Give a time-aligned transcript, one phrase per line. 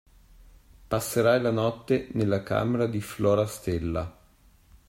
[0.87, 4.11] Passerai la notte nella camera di Florastella.